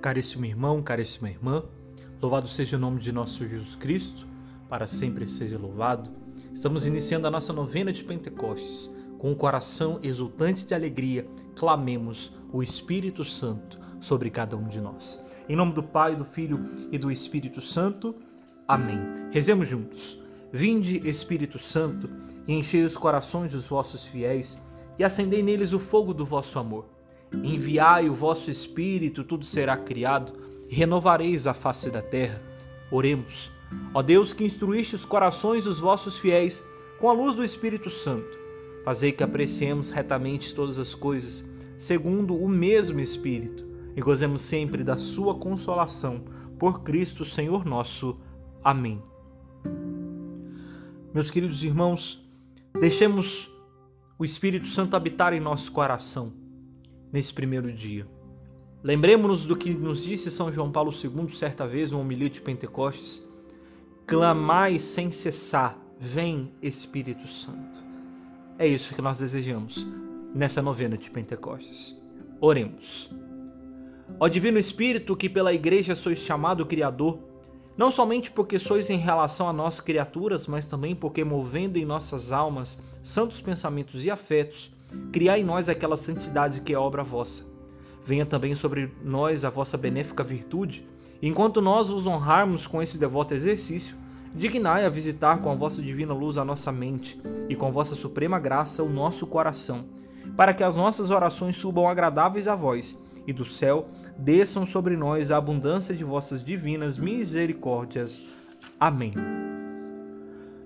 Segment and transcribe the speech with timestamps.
[0.00, 1.64] Caríssimo irmão, caríssima irmã,
[2.22, 4.28] louvado seja o nome de nosso Jesus Cristo,
[4.68, 6.08] para sempre seja louvado.
[6.54, 8.94] Estamos iniciando a nossa novena de Pentecostes.
[9.18, 15.20] Com o coração exultante de alegria, clamemos o Espírito Santo sobre cada um de nós.
[15.48, 18.14] Em nome do Pai, do Filho e do Espírito Santo.
[18.68, 19.00] Amém.
[19.32, 20.20] Rezemos juntos.
[20.52, 22.08] Vinde, Espírito Santo,
[22.46, 24.62] e enchei os corações dos vossos fiéis,
[24.96, 26.97] e acendei neles o fogo do vosso amor.
[27.32, 30.32] Enviai o vosso Espírito, tudo será criado,
[30.68, 32.42] renovareis a face da terra.
[32.90, 33.52] Oremos.
[33.92, 36.64] Ó Deus, que instruíste os corações dos vossos fiéis
[36.98, 38.38] com a luz do Espírito Santo,
[38.84, 41.46] fazei que apreciemos retamente todas as coisas,
[41.76, 43.64] segundo o mesmo Espírito,
[43.94, 46.24] e gozemos sempre da sua consolação.
[46.58, 48.18] Por Cristo, Senhor nosso.
[48.64, 49.02] Amém.
[51.14, 52.26] Meus queridos irmãos,
[52.80, 53.50] deixemos
[54.18, 56.47] o Espírito Santo habitar em nosso coração
[57.12, 58.06] nesse primeiro dia.
[58.82, 63.28] Lembremos-nos do que nos disse São João Paulo II certa vez no homilia de Pentecostes:
[64.06, 67.84] clamai sem cessar, vem Espírito Santo.
[68.58, 69.86] É isso que nós desejamos
[70.34, 71.96] nessa novena de Pentecostes.
[72.40, 73.10] Oremos.
[74.20, 77.18] Ó Divino Espírito, que pela Igreja sois chamado Criador,
[77.76, 82.32] não somente porque sois em relação a nós criaturas, mas também porque movendo em nossas
[82.32, 84.72] almas santos pensamentos e afetos,
[85.12, 87.44] Criai em nós aquela santidade que é obra vossa.
[88.04, 90.86] Venha também sobre nós a vossa benéfica virtude,
[91.22, 93.96] enquanto nós vos honrarmos com esse devoto exercício,
[94.34, 98.38] dignai a visitar com a vossa divina luz a nossa mente e com vossa suprema
[98.38, 99.84] graça o nosso coração,
[100.36, 105.30] para que as nossas orações subam agradáveis a vós, e do céu desçam sobre nós
[105.30, 108.22] a abundância de vossas divinas misericórdias.
[108.80, 109.12] Amém.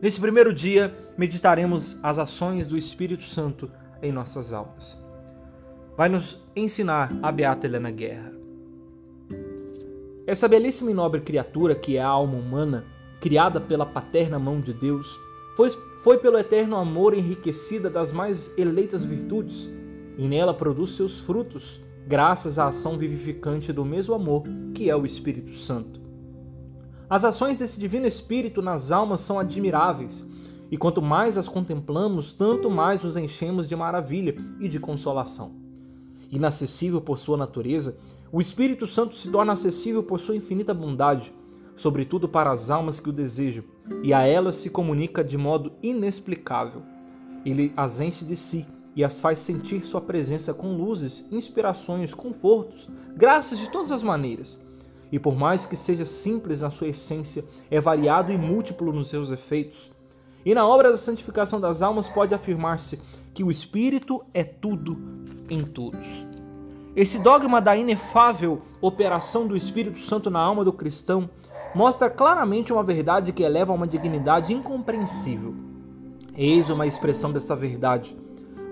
[0.00, 3.70] Nesse primeiro dia, meditaremos as ações do Espírito Santo
[4.02, 5.00] em nossas almas.
[5.96, 8.32] Vai nos ensinar a Beata Helena Guerra.
[10.26, 12.84] Essa belíssima e nobre criatura que é a alma humana,
[13.20, 15.18] criada pela paterna mão de Deus,
[15.56, 19.68] foi, foi pelo eterno amor enriquecida das mais eleitas virtudes,
[20.16, 24.42] e nela produz seus frutos, graças à ação vivificante do mesmo amor
[24.74, 26.00] que é o Espírito Santo.
[27.08, 30.26] As ações desse Divino Espírito nas almas são admiráveis
[30.72, 35.52] e quanto mais as contemplamos, tanto mais nos enchemos de maravilha e de consolação.
[36.30, 37.98] Inacessível por sua natureza,
[38.32, 41.30] o Espírito Santo se torna acessível por sua infinita bondade,
[41.76, 43.64] sobretudo para as almas que o desejam,
[44.02, 46.82] e a elas se comunica de modo inexplicável.
[47.44, 48.66] Ele as enche de si
[48.96, 54.58] e as faz sentir sua presença com luzes, inspirações, confortos, graças de todas as maneiras.
[55.10, 59.30] E por mais que seja simples na sua essência, é variado e múltiplo nos seus
[59.30, 59.90] efeitos.
[60.44, 63.00] E na obra da santificação das almas pode afirmar-se
[63.32, 64.98] que o Espírito é tudo
[65.48, 66.26] em todos.
[66.96, 71.30] Esse dogma da inefável operação do Espírito Santo na alma do cristão
[71.74, 75.54] mostra claramente uma verdade que eleva a uma dignidade incompreensível.
[76.36, 78.16] Eis uma expressão dessa verdade.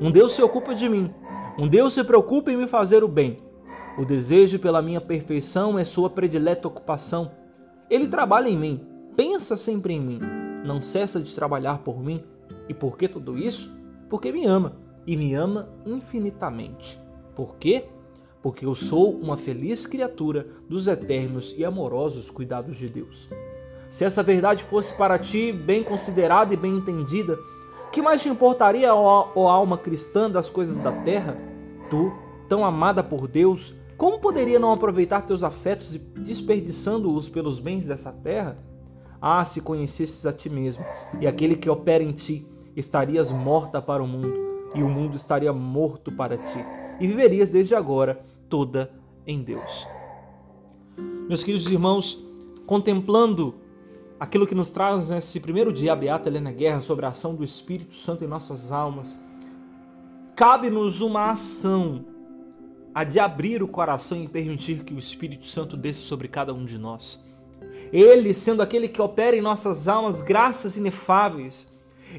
[0.00, 1.14] Um Deus se ocupa de mim.
[1.56, 3.38] Um Deus se preocupa em me fazer o bem.
[3.96, 7.30] O desejo pela minha perfeição é sua predileta ocupação.
[7.88, 8.80] Ele trabalha em mim,
[9.16, 12.22] pensa sempre em mim não cessa de trabalhar por mim.
[12.68, 13.70] E por que tudo isso?
[14.08, 14.76] Porque me ama
[15.06, 17.00] e me ama infinitamente.
[17.34, 17.84] Por quê?
[18.42, 23.28] Porque eu sou uma feliz criatura dos eternos e amorosos cuidados de Deus.
[23.90, 27.36] Se essa verdade fosse para ti bem considerada e bem entendida,
[27.92, 31.36] que mais te importaria, ó, ó alma cristã, das coisas da terra?
[31.90, 32.12] Tu,
[32.48, 38.56] tão amada por Deus, como poderia não aproveitar teus afetos desperdiçando-os pelos bens dessa terra?
[39.20, 40.84] Ah, se conhecesses a ti mesmo
[41.20, 45.52] e aquele que opera em ti, estarias morta para o mundo e o mundo estaria
[45.52, 46.64] morto para ti,
[47.00, 48.92] e viverias desde agora toda
[49.26, 49.86] em Deus.
[51.28, 52.22] Meus queridos irmãos,
[52.66, 53.54] contemplando
[54.18, 57.44] aquilo que nos traz nesse primeiro dia a Beata Helena Guerra sobre a ação do
[57.44, 59.24] Espírito Santo em nossas almas,
[60.36, 62.04] cabe-nos uma ação,
[62.94, 66.64] a de abrir o coração e permitir que o Espírito Santo desça sobre cada um
[66.64, 67.24] de nós.
[67.92, 71.70] Ele sendo aquele que opera em nossas almas graças inefáveis.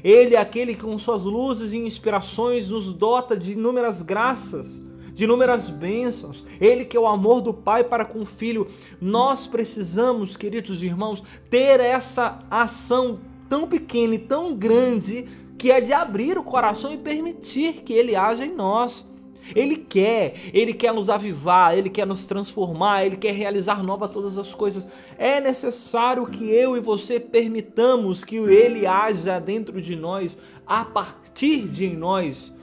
[0.02, 4.82] Ele é aquele que com suas luzes e inspirações nos dota de inúmeras graças,
[5.14, 6.44] de inúmeras bênçãos.
[6.60, 8.66] Ele que é o amor do Pai para com o Filho.
[9.00, 15.28] Nós precisamos, queridos irmãos, ter essa ação tão pequena e tão grande
[15.58, 19.11] que é de abrir o coração e permitir que ele haja em nós.
[19.54, 24.38] Ele quer, ele quer nos avivar, ele quer nos transformar, ele quer realizar nova todas
[24.38, 24.86] as coisas.
[25.18, 31.68] É necessário que eu e você permitamos que ele haja dentro de nós, a partir
[31.68, 32.58] de nós.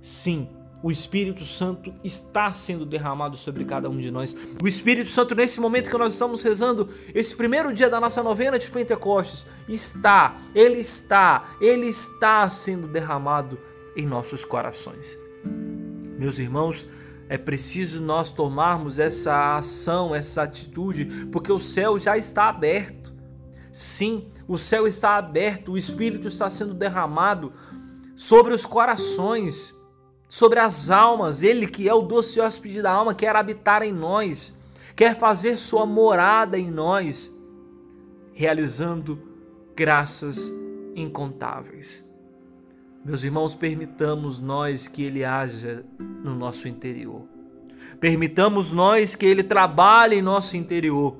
[0.00, 0.48] Sim,
[0.82, 4.36] o Espírito Santo está sendo derramado sobre cada um de nós.
[4.60, 8.58] O Espírito Santo, nesse momento que nós estamos rezando, esse primeiro dia da nossa novena
[8.58, 13.58] de Pentecostes, está, ele está, ele está sendo derramado
[13.96, 15.16] em nossos corações.
[16.18, 16.86] Meus irmãos,
[17.28, 23.12] é preciso nós tomarmos essa ação, essa atitude, porque o céu já está aberto.
[23.72, 27.52] Sim, o céu está aberto, o Espírito está sendo derramado
[28.14, 29.74] sobre os corações
[30.32, 31.42] sobre as almas.
[31.42, 34.56] Ele que é o doce hóspede da alma quer habitar em nós,
[34.96, 37.30] quer fazer sua morada em nós,
[38.32, 39.20] realizando
[39.76, 40.50] graças
[40.96, 42.02] incontáveis.
[43.04, 47.22] Meus irmãos, permitamos nós que ele haja no nosso interior.
[48.00, 51.16] Permitamos nós que ele trabalhe em nosso interior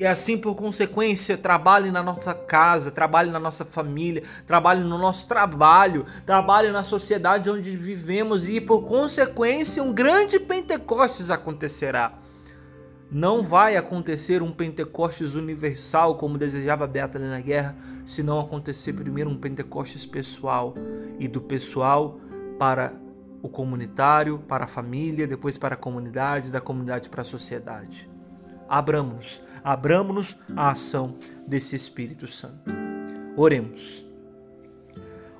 [0.00, 5.28] e assim, por consequência, trabalhe na nossa casa, trabalhe na nossa família, trabalhe no nosso
[5.28, 12.14] trabalho, trabalhe na sociedade onde vivemos e, por consequência, um grande Pentecostes acontecerá.
[13.10, 17.76] Não vai acontecer um Pentecostes universal como desejava Beata Helena Guerra,
[18.06, 20.74] se não acontecer primeiro um Pentecostes pessoal
[21.18, 22.20] e do pessoal
[22.56, 22.94] para
[23.42, 28.08] o comunitário, para a família, depois para a comunidade, da comunidade para a sociedade.
[28.68, 31.16] Abramos-nos, abramos-nos à ação
[31.48, 32.70] desse Espírito Santo.
[33.36, 34.06] Oremos.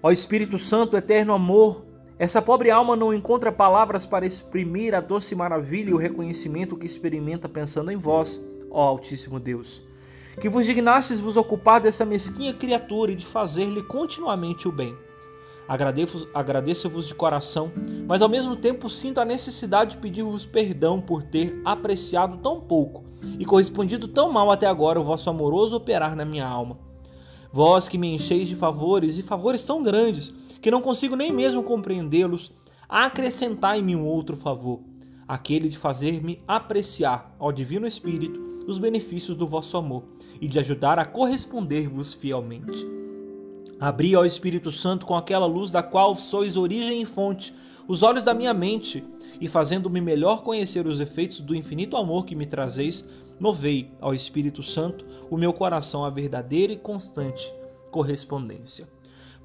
[0.02, 1.84] Ó Espírito Santo, eterno amor,
[2.20, 6.84] essa pobre alma não encontra palavras para exprimir a doce maravilha e o reconhecimento que
[6.84, 8.38] experimenta pensando em vós,
[8.70, 9.82] ó Altíssimo Deus.
[10.38, 14.94] Que vos dignastes vos ocupar dessa mesquinha criatura e de fazer-lhe continuamente o bem
[16.34, 17.72] Agradeço-vos de coração,
[18.06, 23.04] mas ao mesmo tempo sinto a necessidade de pedir-vos perdão por ter apreciado tão pouco
[23.38, 26.76] e correspondido tão mal até agora o vosso amoroso operar na minha alma.
[27.50, 31.62] Vós que me encheis de favores e favores tão grandes que não consigo nem mesmo
[31.62, 32.52] compreendê-los,
[32.88, 34.80] acrescentai-me um outro favor,
[35.26, 40.04] aquele de fazer-me apreciar ao Divino Espírito os benefícios do vosso amor
[40.40, 42.86] e de ajudar a corresponder-vos fielmente.
[43.78, 47.54] Abri ao Espírito Santo com aquela luz da qual sois origem e fonte,
[47.88, 49.02] os olhos da minha mente,
[49.40, 53.08] e fazendo-me melhor conhecer os efeitos do infinito amor que me trazeis,
[53.38, 57.52] movei ao Espírito Santo o meu coração à verdadeira e constante
[57.90, 58.86] correspondência.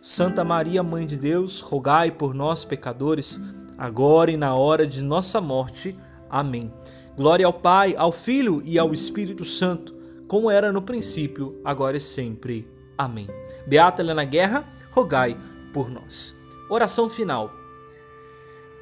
[0.00, 3.40] Santa Maria, Mãe de Deus, rogai por nós, pecadores,
[3.76, 5.98] agora e na hora de nossa morte.
[6.30, 6.72] Amém.
[7.16, 9.94] Glória ao Pai, ao Filho e ao Espírito Santo,
[10.28, 12.68] como era no princípio, agora e sempre.
[12.96, 13.26] Amém.
[13.66, 15.36] Beata Helena Guerra, rogai
[15.72, 16.36] por nós.
[16.70, 17.50] Oração final.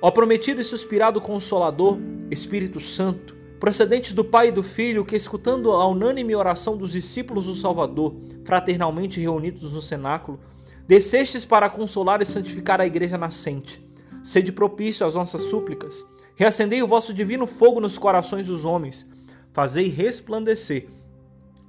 [0.03, 1.99] Ó prometido e suspirado Consolador,
[2.31, 7.47] Espírito Santo, procedente do Pai e do Filho, que escutando a unânime oração dos discípulos
[7.47, 8.15] do Salvador,
[8.45, 10.41] fraternalmente reunidos no cenáculo,
[10.87, 13.85] descestes para consolar e santificar a igreja nascente.
[14.23, 16.05] Sede propício às nossas súplicas.
[16.35, 19.07] Reacendei o vosso divino fogo nos corações dos homens.
[19.53, 20.87] Fazei resplandecer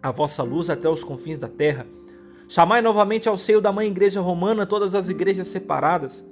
[0.01, 1.85] a vossa luz até os confins da terra
[2.49, 6.25] Chamai novamente ao seio da Mãe Igreja Romana todas as igrejas separadas.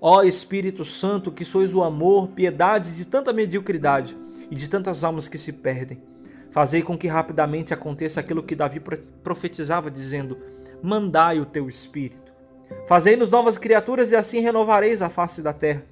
[0.00, 4.16] Ó Espírito Santo, que sois o amor, piedade de tanta mediocridade
[4.50, 6.02] e de tantas almas que se perdem.
[6.50, 8.80] Fazei com que rapidamente aconteça aquilo que Davi
[9.22, 10.38] profetizava, dizendo:
[10.82, 12.32] Mandai o teu Espírito.
[12.86, 15.84] Fazei-nos novas criaturas e assim renovareis a face da terra.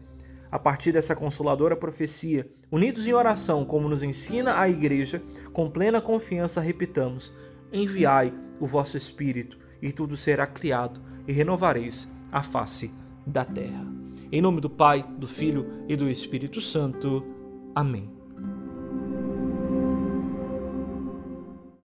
[0.51, 5.23] A partir dessa consoladora profecia, unidos em oração, como nos ensina a Igreja,
[5.53, 7.33] com plena confiança repitamos:
[7.73, 12.91] enviai o vosso Espírito, e tudo será criado, e renovareis a face
[13.27, 13.85] da terra.
[14.33, 17.25] Em nome do Pai, do Filho e do Espírito Santo.
[17.75, 18.16] Amém.